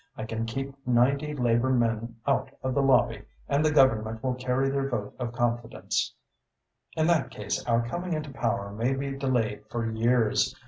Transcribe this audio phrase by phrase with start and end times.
[0.17, 4.67] I can keep ninety Labour men out of the Lobby and the Government will carry
[4.67, 6.15] their vote of confidence.
[6.97, 10.55] In that case, our coming into power may be delayed for years.